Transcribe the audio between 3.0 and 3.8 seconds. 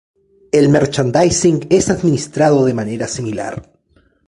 similar.